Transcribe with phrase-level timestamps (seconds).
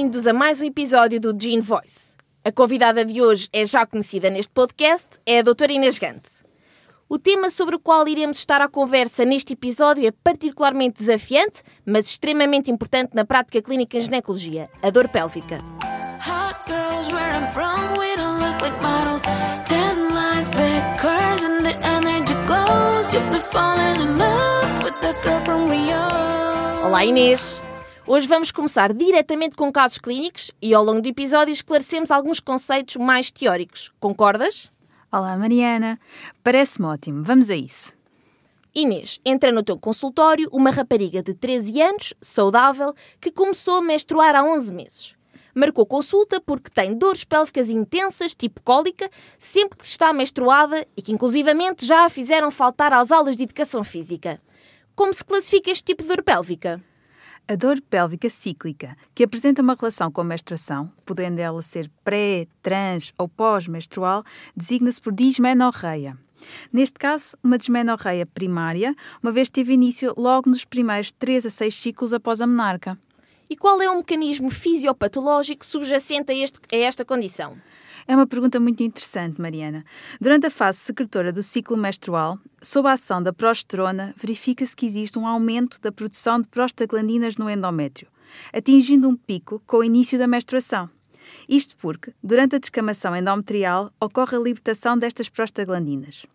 [0.00, 2.16] Bem-vindos a mais um episódio do Gene Voice.
[2.42, 6.42] A convidada de hoje é já conhecida neste podcast, é a doutora Inês Gante.
[7.06, 12.06] O tema sobre o qual iremos estar à conversa neste episódio é particularmente desafiante, mas
[12.06, 15.58] extremamente importante na prática clínica em ginecologia, a dor pélvica.
[26.86, 27.60] Olá Inês!
[28.12, 32.96] Hoje vamos começar diretamente com casos clínicos e ao longo do episódio esclarecemos alguns conceitos
[32.96, 33.92] mais teóricos.
[34.00, 34.68] Concordas?
[35.12, 35.96] Olá Mariana,
[36.42, 37.92] parece-me ótimo, vamos a isso.
[38.74, 44.34] Inês, entra no teu consultório uma rapariga de 13 anos, saudável, que começou a menstruar
[44.34, 45.16] há 11 meses.
[45.54, 51.12] Marcou consulta porque tem dores pélvicas intensas, tipo cólica, sempre que está menstruada e que
[51.12, 54.42] inclusivamente já a fizeram faltar às aulas de educação física.
[54.96, 56.82] Como se classifica este tipo de dor pélvica?
[57.50, 62.46] A dor pélvica cíclica, que apresenta uma relação com a menstruação, podendo ela ser pré,
[62.62, 64.22] trans ou pós-menstrual,
[64.56, 66.16] designa-se por dismenorreia.
[66.72, 71.74] Neste caso, uma dismenorreia primária, uma vez teve início logo nos primeiros 3 a 6
[71.74, 72.96] ciclos após a menarca.
[73.48, 77.58] E qual é o mecanismo fisiopatológico subjacente a, este, a esta condição?
[78.06, 79.84] É uma pergunta muito interessante, Mariana.
[80.20, 85.18] Durante a fase secretora do ciclo menstrual, sob a ação da progesterona, verifica-se que existe
[85.18, 88.08] um aumento da produção de prostaglandinas no endométrio,
[88.52, 90.88] atingindo um pico com o início da menstruação.
[91.48, 96.26] Isto porque, durante a descamação endometrial, ocorre a libertação destas prostaglandinas.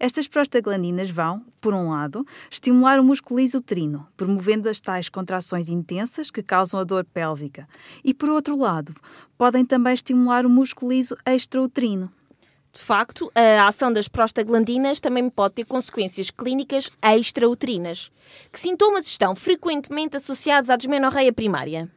[0.00, 6.30] Estas prostaglandinas vão, por um lado, estimular o músculo isotrino, promovendo as tais contrações intensas
[6.30, 7.68] que causam a dor pélvica,
[8.02, 8.94] e por outro lado,
[9.36, 12.10] podem também estimular o músculo liso extrauterino.
[12.72, 18.10] De facto, a ação das prostaglandinas também pode ter consequências clínicas extrauterinas.
[18.50, 21.90] Que sintomas estão frequentemente associados à desmenorreia primária?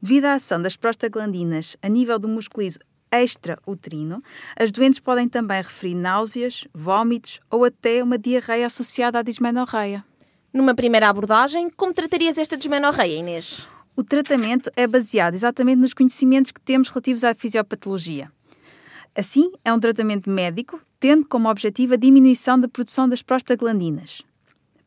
[0.00, 2.78] Devido à ação das prostaglandinas a nível do músculo liso
[3.12, 4.22] extrauterino,
[4.58, 10.04] as doentes podem também referir náuseas, vômitos ou até uma diarreia associada à dismenorreia.
[10.52, 13.68] Numa primeira abordagem, como tratarias esta dismenorreia, Inês?
[13.96, 18.32] O tratamento é baseado exatamente nos conhecimentos que temos relativos à fisiopatologia.
[19.14, 24.22] Assim, é um tratamento médico, tendo como objetivo a diminuição da produção das prostaglandinas.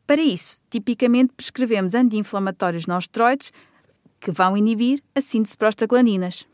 [0.06, 3.52] Para isso, tipicamente prescrevemos anti-inflamatórios não esteroides
[4.20, 6.46] que vão inibir a síntese de prostaglandinas.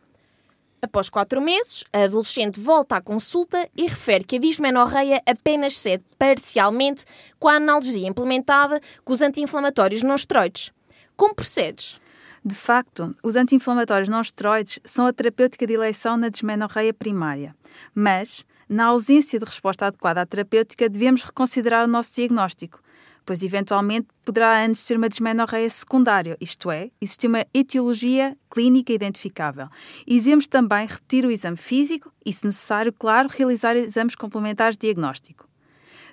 [0.81, 6.03] Após quatro meses, a adolescente volta à consulta e refere que a dismenorreia apenas cede
[6.17, 7.03] parcialmente
[7.38, 10.72] com a analgesia implementada com os anti-inflamatórios não esteroides.
[11.17, 12.00] Como procedes?
[12.45, 17.53] De facto, os anti-inflamatórios não esteroides são a terapêutica de eleição na dismenorreia primária.
[17.94, 22.81] Mas, na ausência de resposta adequada à terapêutica, devemos reconsiderar o nosso diagnóstico,
[23.29, 29.67] pois eventualmente poderá antes ser uma dismenorreia secundária, isto é, existir uma etiologia clínica identificável.
[30.07, 34.88] E devemos também repetir o exame físico e, se necessário, claro, realizar exames complementares de
[34.88, 35.47] diagnóstico.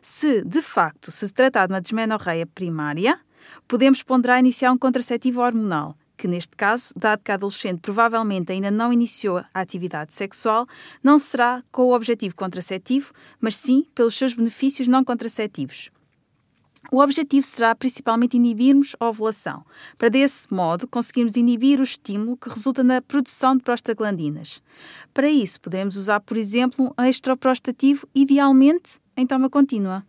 [0.02, 3.18] Se, de facto, se tratar de uma dismenorreia primária,
[3.66, 8.70] podemos ponderar iniciar um contraceptivo hormonal, que neste caso, dado que a adolescente provavelmente ainda
[8.70, 10.66] não iniciou a atividade sexual,
[11.02, 15.90] não será com o objetivo contraceptivo, mas sim pelos seus benefícios não contraceptivos.
[16.90, 19.64] O objetivo será principalmente inibirmos a ovulação,
[19.98, 24.62] para desse modo conseguirmos inibir o estímulo que resulta na produção de prostaglandinas.
[25.12, 30.04] Para isso, podemos usar, por exemplo, um extraprostativo, idealmente em toma contínua.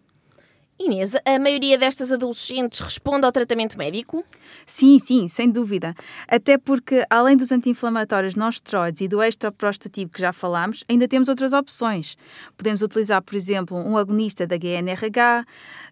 [0.80, 4.24] Inês, a maioria destas adolescentes responde ao tratamento médico?
[4.64, 5.96] Sim, sim, sem dúvida.
[6.28, 11.30] Até porque, além dos anti-inflamatórios não esteroides e do extraprostativo que já falámos, ainda temos
[11.30, 12.16] outras opções.
[12.56, 15.46] Podemos utilizar, por exemplo, um agonista da GNRH,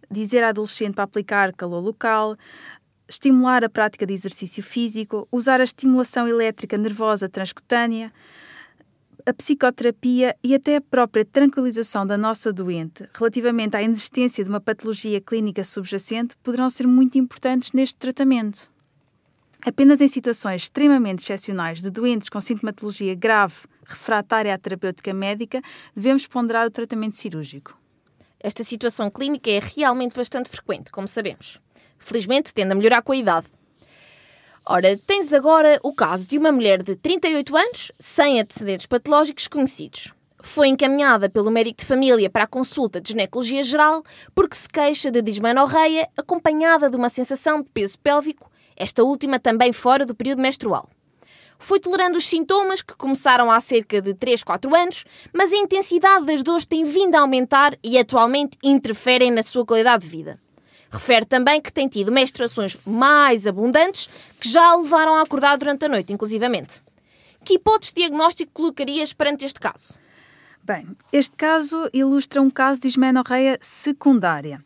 [0.10, 2.38] dizer à adolescente para aplicar calor local,
[3.10, 8.14] estimular a prática de exercício físico, usar a estimulação elétrica nervosa transcutânea,
[9.26, 14.62] a psicoterapia e até a própria tranquilização da nossa doente relativamente à inexistência de uma
[14.62, 18.70] patologia clínica subjacente poderão ser muito importantes neste tratamento.
[19.66, 25.60] Apenas em situações extremamente excepcionais de doentes com sintomatologia grave refratária à terapêutica médica
[25.96, 27.76] devemos ponderar o tratamento cirúrgico.
[28.40, 31.60] Esta situação clínica é realmente bastante frequente, como sabemos.
[31.98, 33.48] Felizmente tende a melhorar com a idade.
[34.68, 40.12] Ora, tens agora o caso de uma mulher de 38 anos, sem antecedentes patológicos conhecidos.
[40.42, 44.04] Foi encaminhada pelo médico de família para a consulta de ginecologia geral
[44.34, 49.72] porque se queixa de dismenorreia acompanhada de uma sensação de peso pélvico, esta última também
[49.72, 50.90] fora do período menstrual.
[51.60, 56.26] Foi tolerando os sintomas que começaram há cerca de 3, 4 anos, mas a intensidade
[56.26, 60.40] das dores tem vindo a aumentar e atualmente interferem na sua qualidade de vida.
[60.96, 64.10] Refere também que tem tido menstruações mais abundantes
[64.40, 66.82] que já a levaram a acordar durante a noite, inclusivamente.
[67.44, 70.00] Que hipótese de diagnóstico colocarias perante este caso?
[70.64, 74.64] Bem, este caso ilustra um caso de dismenorreia secundária.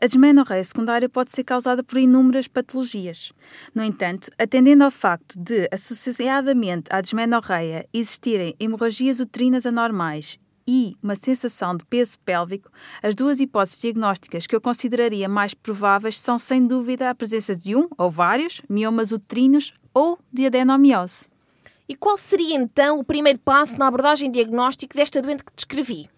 [0.00, 3.32] A dismenorreia secundária pode ser causada por inúmeras patologias.
[3.74, 11.14] No entanto, atendendo ao facto de, associadamente à dismenorreia, existirem hemorragias uterinas anormais e uma
[11.14, 12.70] sensação de peso pélvico,
[13.02, 17.76] as duas hipóteses diagnósticas que eu consideraria mais prováveis são, sem dúvida, a presença de
[17.76, 21.26] um ou vários miomas uterinos ou de adenomiose.
[21.88, 26.10] E qual seria então o primeiro passo na abordagem diagnóstica desta doente que descrevi?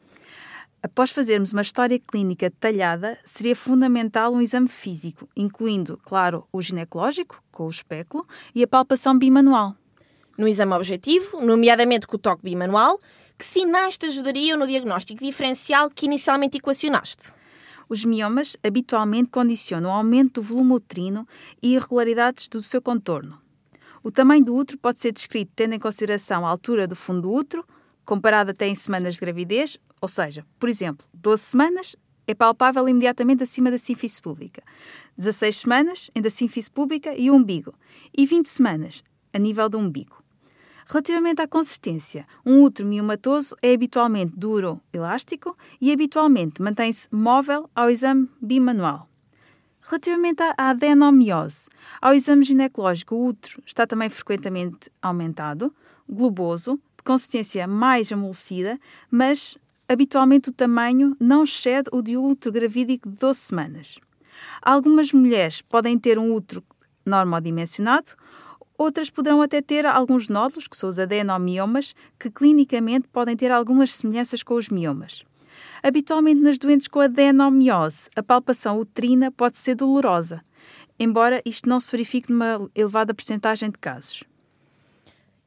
[0.83, 7.43] Após fazermos uma história clínica detalhada, seria fundamental um exame físico, incluindo, claro, o ginecológico,
[7.51, 9.75] com o espéculo, e a palpação bimanual.
[10.39, 13.01] No exame objetivo, nomeadamente com o toque bimanual,
[13.37, 17.35] que sinais te ajudariam no diagnóstico diferencial que inicialmente equacionaste?
[17.89, 21.27] Os miomas habitualmente condicionam o aumento do volume uterino
[21.61, 23.37] e irregularidades do seu contorno.
[24.01, 27.33] O tamanho do útero pode ser descrito tendo em consideração a altura do fundo do
[27.33, 27.67] útero,
[28.05, 31.97] comparado até em semanas de gravidez, ou seja, por exemplo, 12 semanas
[32.29, 34.63] é palpável imediatamente acima da síntese pública,
[35.17, 37.75] 16 semanas entre a síntese pública e o umbigo,
[38.17, 39.03] e 20 semanas
[39.33, 40.28] a nível do umbigo.
[40.91, 47.91] Relativamente à consistência, um útero miomatoso é habitualmente duro, elástico e habitualmente mantém-se móvel ao
[47.91, 49.07] exame bimanual.
[49.83, 51.69] Relativamente à adenomiose,
[52.01, 55.75] ao exame ginecológico, o útero está também frequentemente aumentado,
[56.09, 58.81] globoso, de consistência mais amolecida,
[59.11, 63.99] mas habitualmente o tamanho não excede o de útero gravídico de 12 semanas.
[64.63, 66.65] Algumas mulheres podem ter um útero
[67.05, 68.13] normodimensionado,
[68.79, 73.93] outras poderão até ter alguns nódulos, que são os adenomiomas, que clinicamente podem ter algumas
[73.93, 75.25] semelhanças com os miomas.
[75.83, 80.43] Habitualmente nas doentes com adenomiose, a palpação uterina pode ser dolorosa,
[80.99, 84.23] embora isto não se verifique numa elevada percentagem de casos.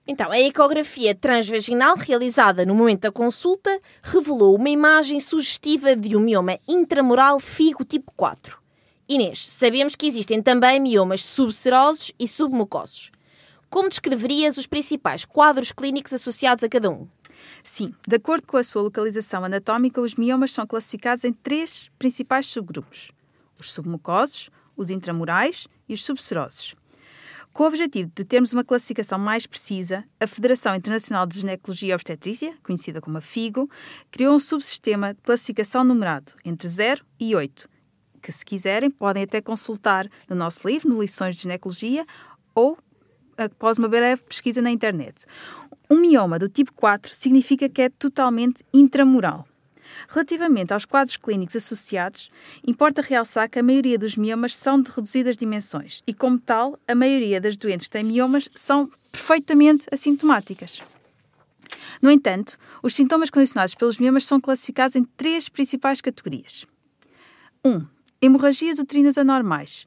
[0.07, 6.19] Então, a ecografia transvaginal realizada no momento da consulta revelou uma imagem sugestiva de um
[6.19, 8.60] mioma intramural figo tipo 4.
[9.07, 13.12] Inês, sabemos que existem também miomas subserosos e submucosos.
[13.71, 17.07] Como descreverias os principais quadros clínicos associados a cada um?
[17.63, 22.47] Sim, de acordo com a sua localização anatómica, os miomas são classificados em três principais
[22.47, 23.13] subgrupos:
[23.57, 26.75] os submucosos, os intramurais e os subserosos.
[27.53, 31.95] Com o objetivo de termos uma classificação mais precisa, a Federação Internacional de Ginecologia e
[31.95, 33.69] Obstetrícia, conhecida como a FIGO,
[34.12, 37.69] criou um subsistema de classificação numerado entre 0 e 8,
[38.21, 42.06] que, se quiserem, podem até consultar no nosso livro, no Lições de Ginecologia,
[42.53, 42.77] ou
[43.38, 45.25] após uma breve pesquisa na internet.
[45.89, 49.48] Um mioma do tipo 4 significa que é totalmente intramural.
[50.07, 52.31] Relativamente aos quadros clínicos associados,
[52.66, 56.95] importa realçar que a maioria dos miomas são de reduzidas dimensões e, como tal, a
[56.95, 60.81] maioria das doentes que têm miomas são perfeitamente assintomáticas.
[62.01, 66.66] No entanto, os sintomas condicionados pelos miomas são classificados em três principais categorias.
[67.63, 67.69] 1.
[67.69, 67.88] Um,
[68.22, 69.85] hemorragias uterinas anormais,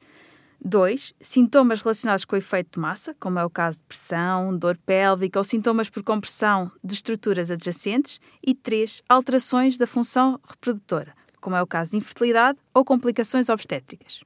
[0.65, 1.15] 2.
[1.21, 5.39] Sintomas relacionados com o efeito de massa, como é o caso de pressão, dor pélvica
[5.39, 8.19] ou sintomas por compressão de estruturas adjacentes.
[8.43, 9.03] E 3.
[9.07, 14.23] Alterações da função reprodutora, como é o caso de infertilidade ou complicações obstétricas.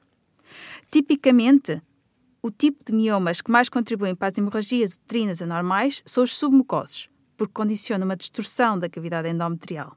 [0.92, 1.82] Tipicamente,
[2.40, 7.10] o tipo de miomas que mais contribuem para as hemorragias uterinas anormais são os submucosos,
[7.36, 9.96] porque condicionam uma distorção da cavidade endometrial.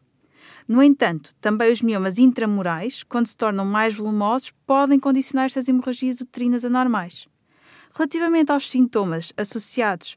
[0.67, 6.21] No entanto, também os miomas intramurais, quando se tornam mais volumosos, podem condicionar estas hemorragias
[6.21, 7.27] uterinas anormais.
[7.93, 10.15] Relativamente aos sintomas associados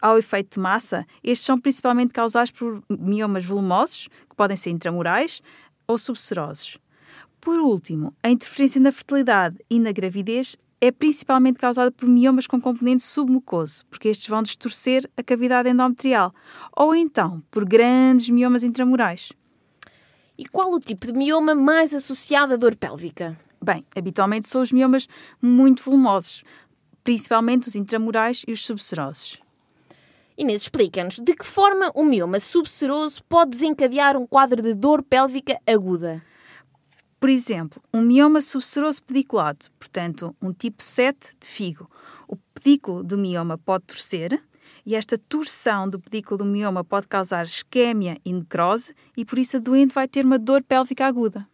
[0.00, 5.42] ao efeito de massa, estes são principalmente causados por miomas volumosos, que podem ser intramurais
[5.86, 6.78] ou subserosos.
[7.40, 12.58] Por último, a interferência na fertilidade e na gravidez é principalmente causada por miomas com
[12.58, 16.34] componente submucoso, porque estes vão distorcer a cavidade endometrial,
[16.74, 19.30] ou então por grandes miomas intramurais.
[20.40, 23.38] E qual o tipo de mioma mais associado à dor pélvica?
[23.62, 25.06] Bem, habitualmente são os miomas
[25.38, 26.42] muito volumosos,
[27.04, 29.38] principalmente os intramurais e os subserosos.
[30.38, 35.60] Inês, explica-nos de que forma o mioma subseroso pode desencadear um quadro de dor pélvica
[35.66, 36.22] aguda?
[37.20, 41.86] Por exemplo, um mioma subseroso pediculado, portanto, um tipo 7 de figo.
[42.26, 44.42] O pedículo do mioma pode torcer,
[44.84, 49.56] e esta torção do pedículo do mioma pode causar isquémia e necrose e por isso
[49.56, 51.46] a doente vai ter uma dor pélvica aguda.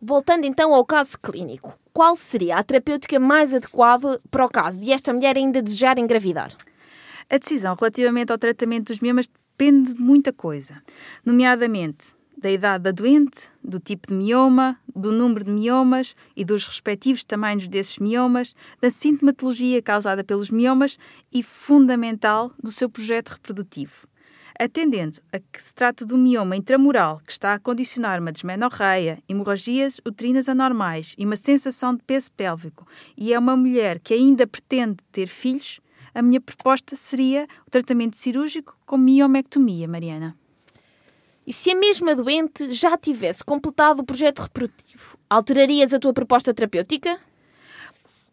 [0.00, 4.92] Voltando então ao caso clínico, qual seria a terapêutica mais adequada para o caso de
[4.92, 6.56] esta mulher ainda desejar engravidar?
[7.28, 10.82] A decisão relativamente ao tratamento dos miomas depende de muita coisa,
[11.24, 16.64] nomeadamente da idade da doente, do tipo de mioma, do número de miomas e dos
[16.64, 20.98] respectivos tamanhos desses miomas, da sintomatologia causada pelos miomas
[21.30, 24.08] e, fundamental, do seu projeto reprodutivo.
[24.58, 29.22] Atendendo a que se trata de um mioma intramural que está a condicionar uma desmenorreia,
[29.28, 32.86] hemorragias uterinas anormais e uma sensação de peso pélvico,
[33.18, 35.78] e é uma mulher que ainda pretende ter filhos,
[36.14, 40.39] a minha proposta seria o tratamento cirúrgico com miomectomia, Mariana.
[41.46, 46.52] E se a mesma doente já tivesse completado o projeto reprodutivo, alterarias a tua proposta
[46.52, 47.18] terapêutica?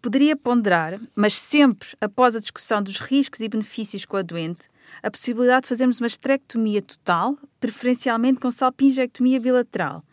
[0.01, 4.69] Poderia ponderar, mas sempre após a discussão dos riscos e benefícios com a doente,
[5.01, 10.03] a possibilidade de fazermos uma esterectomia total, preferencialmente com salpingectomia bilateral.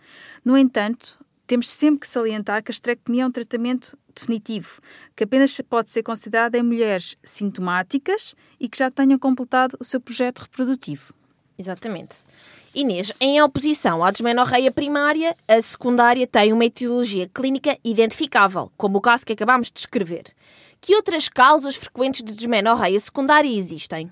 [0.44, 4.80] No entanto, temos sempre que salientar que a esterectomia é um tratamento definitivo,
[5.14, 10.00] que apenas pode ser considerado em mulheres sintomáticas e que já tenham completado o seu
[10.00, 11.12] projeto reprodutivo.
[11.58, 12.16] Exatamente.
[12.74, 19.00] Inês, em oposição à desmenorreia primária, a secundária tem uma etiologia clínica identificável, como o
[19.00, 20.24] caso que acabámos de descrever.
[20.80, 24.10] Que outras causas frequentes de desmenorreia secundária existem?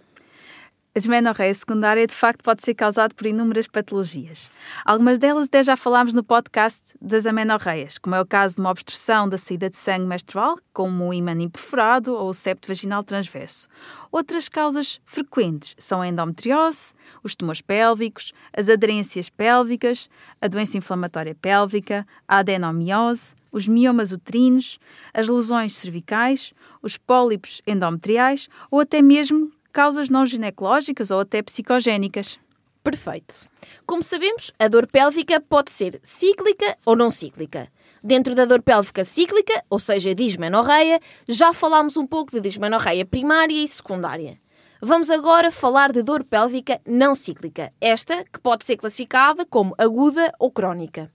[0.94, 4.52] A desmenorreia secundária, de facto, pode ser causada por inúmeras patologias.
[4.84, 8.68] Algumas delas até já falámos no podcast das amenorreias, como é o caso de uma
[8.68, 13.68] obstrução da saída de sangue menstrual, como o imã imperforado ou o septo vaginal transverso.
[14.10, 16.92] Outras causas frequentes são a endometriose,
[17.24, 20.10] os tumores pélvicos, as aderências pélvicas,
[20.42, 24.78] a doença inflamatória pélvica, a adenomiose, os miomas uterinos,
[25.14, 32.38] as lesões cervicais, os pólipos endometriais ou até mesmo causas não ginecológicas ou até psicogénicas.
[32.84, 33.46] Perfeito.
[33.86, 37.68] Como sabemos, a dor pélvica pode ser cíclica ou não cíclica.
[38.02, 43.62] Dentro da dor pélvica cíclica, ou seja, dismenorreia, já falámos um pouco de dismenorreia primária
[43.62, 44.40] e secundária.
[44.84, 50.32] Vamos agora falar de dor pélvica não cíclica, esta que pode ser classificada como aguda
[50.40, 51.08] ou crónica.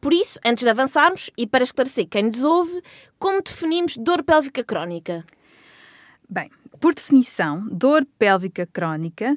[0.00, 2.82] Por isso, antes de avançarmos e para esclarecer quem nos ouve,
[3.18, 5.22] como definimos dor pélvica crónica?
[6.26, 9.36] Bem, por definição, dor pélvica crónica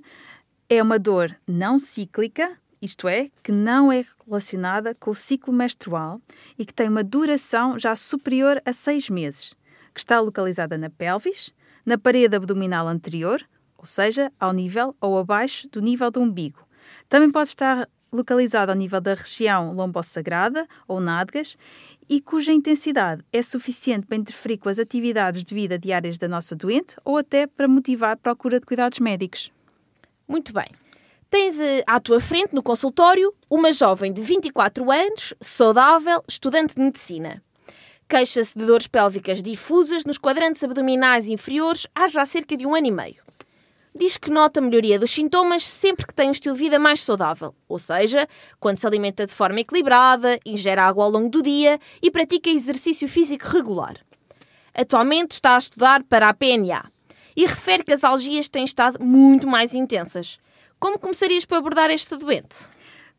[0.69, 6.21] é uma dor não cíclica, isto é, que não é relacionada com o ciclo menstrual
[6.57, 9.53] e que tem uma duração já superior a seis meses,
[9.93, 11.51] que está localizada na pelvis,
[11.85, 13.45] na parede abdominal anterior,
[13.77, 16.65] ou seja, ao nível ou abaixo do nível do umbigo.
[17.09, 21.57] Também pode estar localizada ao nível da região lombosagrada ou nádegas
[22.09, 26.55] e cuja intensidade é suficiente para interferir com as atividades de vida diárias da nossa
[26.55, 29.51] doente ou até para motivar a procura de cuidados médicos.
[30.27, 30.67] Muito bem.
[31.29, 36.81] Tens eh, à tua frente, no consultório, uma jovem de 24 anos, saudável, estudante de
[36.81, 37.41] medicina.
[38.07, 42.87] Queixa-se de dores pélvicas difusas nos quadrantes abdominais inferiores há já cerca de um ano
[42.87, 43.22] e meio
[43.95, 47.55] diz que nota melhoria dos sintomas sempre que tem um estilo de vida mais saudável,
[47.67, 48.27] ou seja,
[48.59, 53.07] quando se alimenta de forma equilibrada, ingere água ao longo do dia e pratica exercício
[53.07, 53.97] físico regular.
[54.73, 56.89] Atualmente está a estudar para a PNA
[57.35, 60.39] e refere que as algias têm estado muito mais intensas.
[60.79, 62.69] Como começarias por abordar este doente?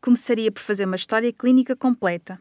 [0.01, 2.39] Começaria por fazer uma história clínica completa,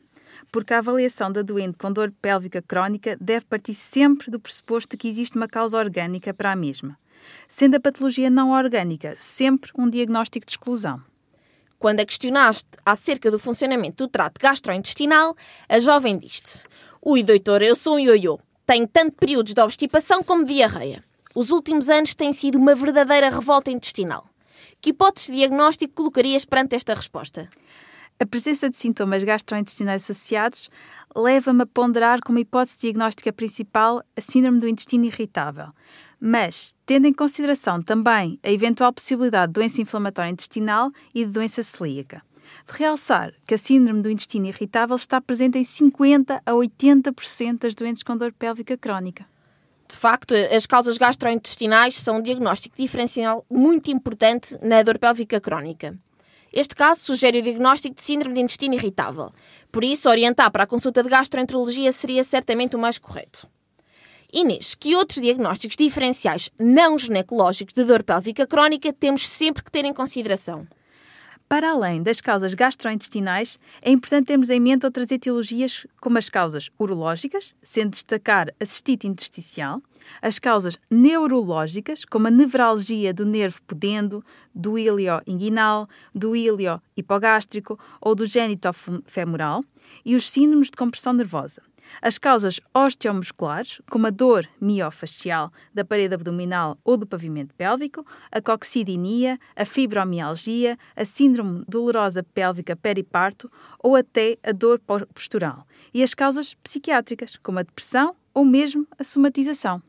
[0.50, 4.96] porque a avaliação da doente com dor pélvica crónica deve partir sempre do pressuposto de
[4.96, 6.98] que existe uma causa orgânica para a mesma
[7.48, 11.02] sendo a patologia não orgânica sempre um diagnóstico de exclusão.
[11.78, 15.36] Quando a questionaste acerca do funcionamento do trato gastrointestinal,
[15.68, 16.64] a jovem disse:
[17.02, 18.38] Ui, doutor, eu sou um ioiô.
[18.66, 21.04] Tenho tanto períodos de obstipação como diarreia.
[21.34, 24.26] Os últimos anos têm sido uma verdadeira revolta intestinal.
[24.80, 27.48] Que hipótese de diagnóstico colocarias perante esta resposta?
[28.20, 30.70] A presença de sintomas gastrointestinais associados
[31.16, 35.68] leva-me a ponderar como hipótese diagnóstica principal a síndrome do intestino irritável,
[36.20, 41.62] mas tendo em consideração também a eventual possibilidade de doença inflamatória intestinal e de doença
[41.64, 42.22] celíaca.
[42.70, 47.74] De realçar que a síndrome do intestino irritável está presente em 50 a 80% das
[47.74, 49.26] doentes com dor pélvica crónica.
[49.88, 55.98] De facto, as causas gastrointestinais são um diagnóstico diferencial muito importante na dor pélvica crónica.
[56.56, 59.32] Este caso sugere o diagnóstico de síndrome de intestino irritável.
[59.72, 63.48] Por isso, orientar para a consulta de gastroenterologia seria certamente o mais correto.
[64.32, 69.84] Inês, que outros diagnósticos diferenciais não ginecológicos de dor pélvica crónica temos sempre que ter
[69.84, 70.64] em consideração?
[71.48, 76.70] Para além das causas gastrointestinais, é importante termos em mente outras etiologias, como as causas
[76.78, 79.82] urológicas, sendo destacar a cistite intersticial,
[80.22, 84.24] as causas neurológicas, como a nevralgia do nervo pudendo,
[84.54, 88.70] do ilio inguinal, do ilio hipogástrico ou do gênito
[89.06, 89.62] femoral,
[90.04, 91.62] e os síndromes de compressão nervosa.
[92.00, 98.40] As causas osteomusculares, como a dor miofascial da parede abdominal ou do pavimento pélvico, a
[98.40, 104.80] coxidinia, a fibromialgia, a síndrome dolorosa pélvica periparto ou até a dor
[105.14, 105.66] postural.
[105.92, 109.82] E as causas psiquiátricas, como a depressão ou mesmo a somatização.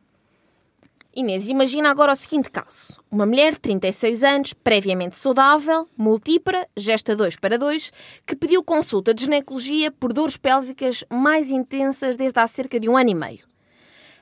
[1.17, 3.01] Inês, imagina agora o seguinte caso.
[3.09, 7.89] Uma mulher de 36 anos, previamente saudável, multípara, gesta 2 para 2,
[8.27, 12.97] que pediu consulta de ginecologia por dores pélvicas mais intensas desde há cerca de um
[12.97, 13.47] ano e meio.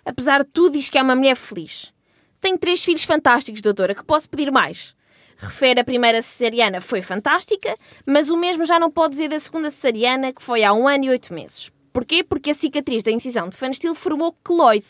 [0.06, 1.92] Apesar de tudo, diz que é uma mulher feliz.
[2.40, 4.96] Tenho três filhos fantásticos, doutora, que posso pedir mais.
[5.36, 9.72] Refere a primeira cesariana foi fantástica, mas o mesmo já não pode dizer da segunda
[9.72, 11.72] cesariana, que foi há um ano e oito meses.
[11.92, 12.24] Porquê?
[12.24, 14.86] Porque a cicatriz da incisão de Fanstil formou queloide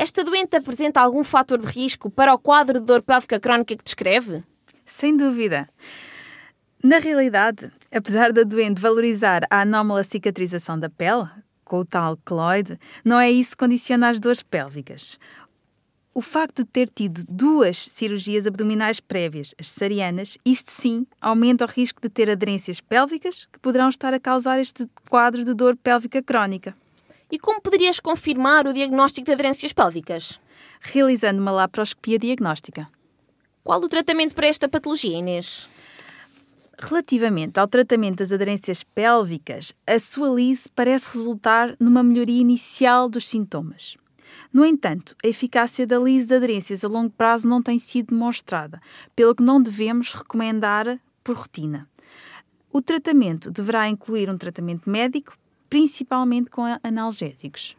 [0.00, 3.84] esta doente apresenta algum fator de risco para o quadro de dor pélvica crónica que
[3.84, 4.42] descreve?
[4.86, 5.68] Sem dúvida.
[6.82, 11.28] Na realidade, apesar da doente valorizar a anómala cicatrização da pele,
[11.62, 15.18] com o tal cloide, não é isso que condiciona as dores pélvicas.
[16.14, 21.68] O facto de ter tido duas cirurgias abdominais prévias, as cesarianas, isto sim aumenta o
[21.68, 26.22] risco de ter aderências pélvicas que poderão estar a causar este quadro de dor pélvica
[26.22, 26.74] crónica.
[27.30, 30.40] E como poderias confirmar o diagnóstico de aderências pélvicas?
[30.80, 32.88] Realizando uma laparoscopia diagnóstica.
[33.62, 35.68] Qual o tratamento para esta patologia, Inês?
[36.76, 43.28] Relativamente ao tratamento das aderências pélvicas, a sua lise parece resultar numa melhoria inicial dos
[43.28, 43.96] sintomas.
[44.52, 48.80] No entanto, a eficácia da lise de aderências a longo prazo não tem sido demonstrada,
[49.14, 51.88] pelo que não devemos recomendar por rotina.
[52.72, 55.36] O tratamento deverá incluir um tratamento médico
[55.70, 57.76] principalmente com analgésicos.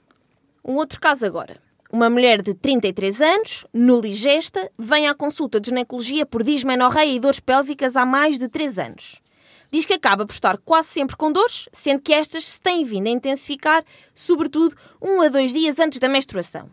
[0.63, 1.62] Um outro caso agora.
[1.91, 7.41] Uma mulher de 33 anos, nuligesta, vem à consulta de ginecologia por dismenorreia e dores
[7.41, 9.21] pélvicas há mais de 3 anos.
[9.69, 13.07] Diz que acaba por estar quase sempre com dores, sendo que estas se têm vindo
[13.07, 13.83] a intensificar,
[14.15, 16.70] sobretudo um a dois dias antes da menstruação.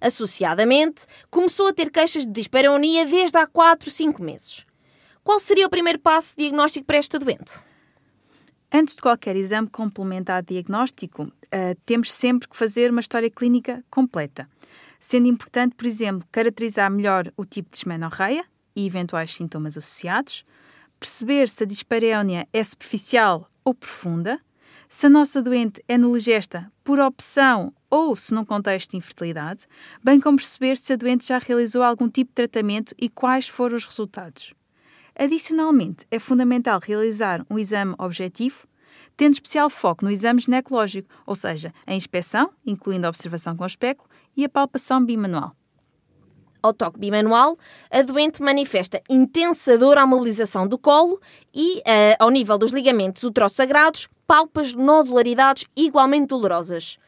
[0.00, 4.66] Associadamente, começou a ter queixas de dispareunia desde há 4, 5 meses.
[5.22, 7.62] Qual seria o primeiro passo diagnóstico para esta doente?
[8.74, 11.30] Antes de qualquer exame complementar diagnóstico, uh,
[11.84, 14.48] temos sempre que fazer uma história clínica completa,
[14.98, 18.42] sendo importante, por exemplo, caracterizar melhor o tipo de esmenorreia
[18.74, 20.42] e eventuais sintomas associados,
[20.98, 24.40] perceber se a disparéunia é superficial ou profunda,
[24.88, 29.66] se a nossa doente é nuligesta por opção ou se num contexto de infertilidade,
[30.02, 33.76] bem como perceber se a doente já realizou algum tipo de tratamento e quais foram
[33.76, 34.54] os resultados.
[35.18, 38.66] Adicionalmente, é fundamental realizar um exame objetivo,
[39.16, 44.08] tendo especial foco no exame ginecológico, ou seja, a inspeção, incluindo a observação com espéculo,
[44.36, 45.54] e a palpação bimanual.
[46.62, 47.58] Ao toque bimanual,
[47.90, 51.20] a doente manifesta intensa dor à mobilização do colo
[51.52, 51.82] e, uh,
[52.20, 56.98] ao nível dos ligamentos utrosagrados, palpas nodularidades igualmente dolorosas.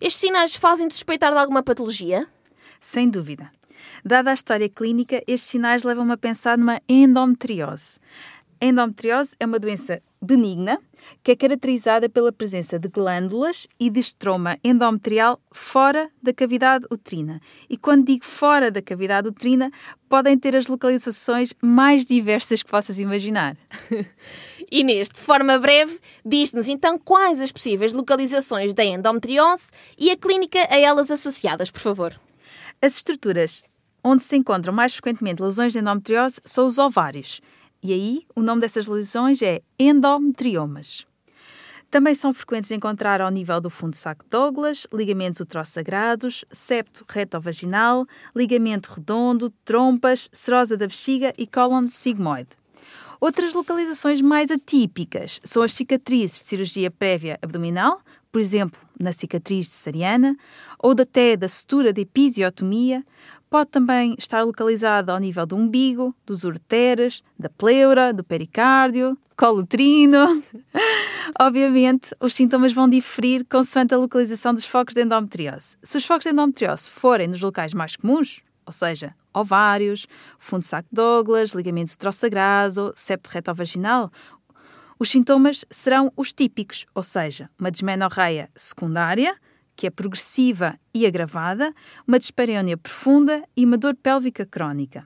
[0.00, 2.26] Estes sinais fazem-te suspeitar de alguma patologia?
[2.80, 3.52] Sem dúvida.
[4.04, 7.98] Dada a história clínica, estes sinais levam-me a pensar numa endometriose.
[8.60, 10.78] A endometriose é uma doença benigna
[11.22, 17.40] que é caracterizada pela presença de glândulas e de estroma endometrial fora da cavidade uterina.
[17.68, 19.70] E quando digo fora da cavidade uterina,
[20.08, 23.56] podem ter as localizações mais diversas que possas imaginar.
[24.70, 30.60] Inês, de forma breve, diz-nos então quais as possíveis localizações da endometriose e a clínica
[30.70, 32.18] a elas associadas, por favor.
[32.80, 33.62] As estruturas
[34.02, 37.40] onde se encontram mais frequentemente lesões de endometriose são os ovários.
[37.82, 41.06] E aí, o nome dessas lesões é endometriomas.
[41.90, 48.92] Também são frequentes encontrar ao nível do fundo saco Douglas, ligamentos utrosagrados, septo retovaginal, ligamento
[48.94, 52.48] redondo, trompas, serosa da bexiga e cólon sigmoide.
[53.20, 58.00] Outras localizações mais atípicas são as cicatrizes de cirurgia prévia abdominal,
[58.32, 60.34] por exemplo, na cicatriz cesariana,
[60.78, 63.04] ou até da sutura de episiotomia,
[63.50, 70.42] pode também estar localizada ao nível do umbigo, dos ureteres, da pleura, do pericárdio, colutrino.
[71.38, 75.76] Obviamente, os sintomas vão diferir consoante a localização dos focos de endometriose.
[75.82, 80.06] Se os focos de endometriose forem nos locais mais comuns, ou seja, ovários,
[80.38, 84.10] fundo saco Douglas, ligamento troçagrado, septo retovaginal,
[85.02, 89.36] os sintomas serão os típicos, ou seja, uma desmenorreia secundária,
[89.74, 91.74] que é progressiva e agravada,
[92.06, 95.04] uma dispareunia profunda e uma dor pélvica crónica.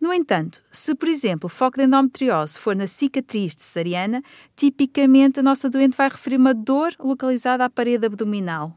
[0.00, 4.20] No entanto, se, por exemplo, o foco de endometriose for na cicatriz cesariana,
[4.56, 8.76] tipicamente a nossa doente vai referir uma dor localizada à parede abdominal.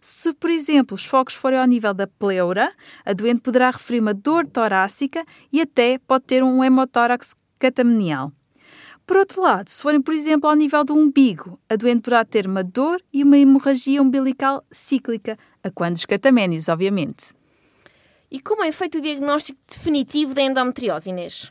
[0.00, 2.72] Se, por exemplo, os focos forem ao nível da pleura,
[3.06, 8.32] a doente poderá referir uma dor torácica e até pode ter um hemotórax catamenial.
[9.08, 12.46] Por outro lado, se forem, por exemplo, ao nível do umbigo, a doente poderá ter
[12.46, 17.32] uma dor e uma hemorragia umbilical cíclica, a quando os cataménios, obviamente.
[18.30, 21.50] E como é feito o diagnóstico definitivo da endometriose, Inês?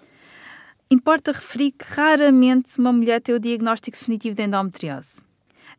[0.91, 5.23] Importa referir que raramente uma mulher tem o diagnóstico definitivo de endometriose.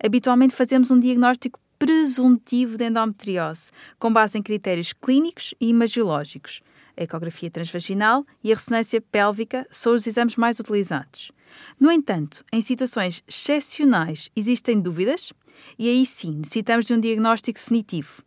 [0.05, 6.61] Habitualmente fazemos um diagnóstico presuntivo de endometriose, com base em critérios clínicos e imagiológicos.
[6.99, 11.31] A ecografia transvaginal e a ressonância pélvica são os exames mais utilizados.
[11.79, 15.33] No entanto, em situações excepcionais existem dúvidas
[15.79, 18.23] e aí sim necessitamos de um diagnóstico definitivo.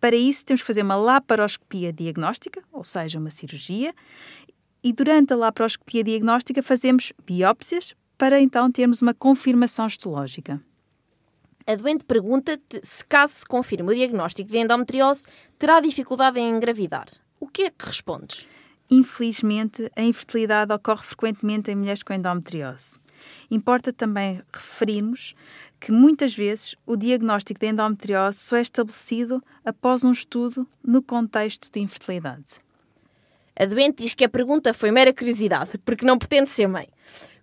[0.00, 3.94] Para isso, temos que fazer uma laparoscopia diagnóstica, ou seja, uma cirurgia,
[4.82, 10.60] e durante a laparoscopia diagnóstica fazemos biópsias para então termos uma confirmação histológica.
[11.64, 15.24] A doente pergunta-te se, caso se confirme o diagnóstico de endometriose,
[15.56, 17.06] terá dificuldade em engravidar.
[17.42, 18.46] O que é que respondes?
[18.88, 23.00] Infelizmente, a infertilidade ocorre frequentemente em mulheres com endometriose.
[23.50, 25.34] Importa também referirmos
[25.80, 31.68] que muitas vezes o diagnóstico de endometriose só é estabelecido após um estudo no contexto
[31.68, 32.60] de infertilidade.
[33.56, 36.88] A doente diz que a pergunta foi mera curiosidade, porque não pretende ser mãe.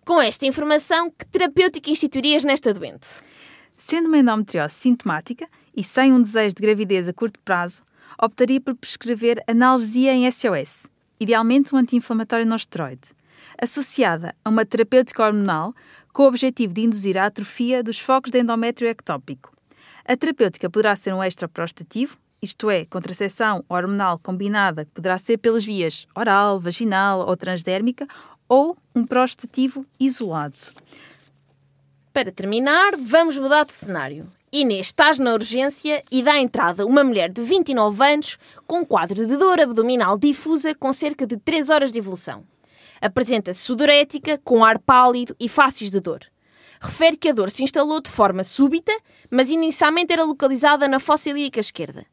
[0.05, 3.19] Com esta informação, que terapêutica instituirias nesta doente?
[3.75, 7.83] Sendo uma endometriose sintomática e sem um desejo de gravidez a curto prazo,
[8.21, 10.87] optaria por prescrever analgesia em SOS,
[11.19, 13.09] idealmente um anti-inflamatório não esteroide,
[13.61, 15.73] associada a uma terapêutica hormonal
[16.13, 19.53] com o objetivo de induzir a atrofia dos focos de endométrio ectópico.
[20.05, 25.63] A terapêutica poderá ser um extraprostativo, isto é, contracepção hormonal combinada que poderá ser pelas
[25.63, 28.07] vias oral, vaginal ou transdérmica,
[28.47, 30.57] ou um prostativo isolado.
[32.11, 34.27] Para terminar, vamos mudar de cenário.
[34.51, 39.27] Inês estás na urgência e dá entrada uma mulher de 29 anos com um quadro
[39.27, 42.43] de dor abdominal difusa com cerca de 3 horas de evolução.
[42.99, 46.21] Apresenta-se sudorética, com ar pálido e faces de dor.
[46.81, 48.91] Refere que a dor se instalou de forma súbita,
[49.29, 52.03] mas inicialmente era localizada na fossa ilíaca esquerda.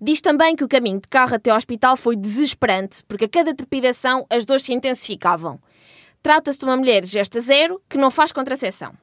[0.00, 3.54] Diz também que o caminho de carro até ao hospital foi desesperante, porque a cada
[3.54, 5.58] trepidação as dores se intensificavam.
[6.22, 9.01] Trata-se de uma mulher gesta zero que não faz contracepção.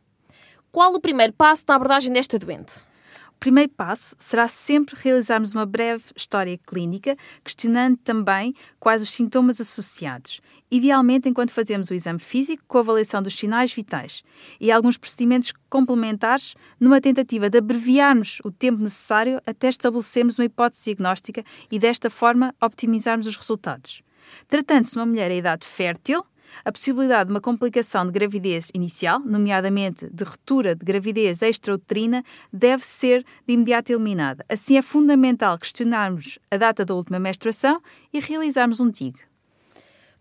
[0.72, 2.88] Qual o primeiro passo na abordagem desta doente?
[3.32, 9.60] O primeiro passo será sempre realizarmos uma breve história clínica, questionando também quais os sintomas
[9.60, 14.24] associados, idealmente enquanto fazemos o exame físico com a avaliação dos sinais vitais
[14.60, 20.84] e alguns procedimentos complementares numa tentativa de abreviarmos o tempo necessário até estabelecermos uma hipótese
[20.84, 24.04] diagnóstica e desta forma optimizarmos os resultados.
[24.48, 26.24] Tratando-se de uma mulher em idade fértil,
[26.64, 32.86] a possibilidade de uma complicação de gravidez inicial, nomeadamente de ruptura de gravidez extrauterina, deve
[32.86, 34.46] ser de imediato eliminada.
[34.50, 37.82] Assim, é fundamental questionarmos a data da última menstruação
[38.14, 39.18] e realizarmos um TIG.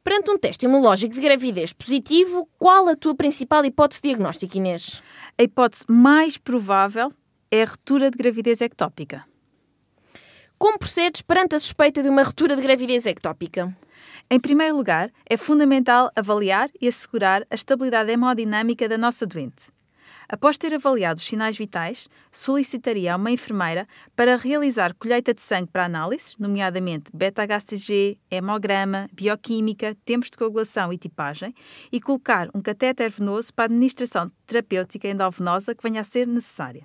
[0.02, 5.02] Perante um teste imunológico de gravidez positivo, qual a tua principal hipótese diagnóstica, Inês?
[5.36, 7.12] A hipótese mais provável
[7.50, 9.24] é a ruptura de gravidez ectópica.
[10.58, 13.76] Como procedes perante a suspeita de uma ruptura de gravidez ectópica?
[14.28, 19.70] Em primeiro lugar, é fundamental avaliar e assegurar a estabilidade hemodinâmica da nossa doente.
[20.28, 25.70] Após ter avaliado os sinais vitais, solicitaria a uma enfermeira para realizar colheita de sangue
[25.72, 31.54] para análise, nomeadamente beta-HCG, hemograma, bioquímica, tempos de coagulação e tipagem,
[31.92, 36.84] e colocar um catéter venoso para administração terapêutica endovenosa que venha a ser necessária.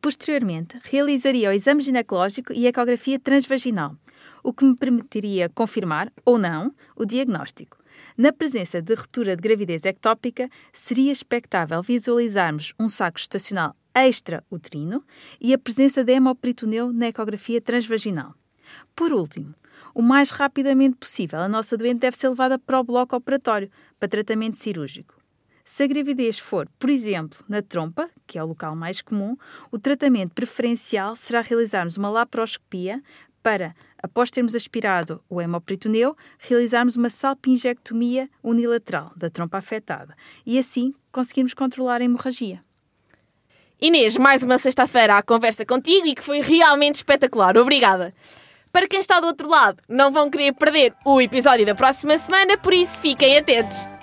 [0.00, 3.96] Posteriormente, realizaria o exame ginecológico e ecografia transvaginal,
[4.42, 7.78] o que me permitiria confirmar, ou não, o diagnóstico.
[8.16, 15.04] Na presença de ruptura de gravidez ectópica, seria expectável visualizarmos um saco gestacional extra-uterino
[15.40, 18.34] e a presença de hemoperitoneu na ecografia transvaginal.
[18.94, 19.54] Por último,
[19.94, 24.08] o mais rapidamente possível, a nossa doente deve ser levada para o bloco operatório para
[24.08, 25.23] tratamento cirúrgico.
[25.64, 29.34] Se a gravidez for, por exemplo, na trompa, que é o local mais comum,
[29.72, 33.02] o tratamento preferencial será realizarmos uma laparoscopia
[33.42, 40.94] para, após termos aspirado o hemoperitoneu, realizarmos uma salpingectomia unilateral da trompa afetada e assim
[41.10, 42.62] conseguirmos controlar a hemorragia.
[43.80, 47.56] Inês, mais uma sexta-feira à conversa contigo e que foi realmente espetacular.
[47.56, 48.14] Obrigada.
[48.70, 52.58] Para quem está do outro lado, não vão querer perder o episódio da próxima semana,
[52.58, 53.93] por isso fiquem atentos.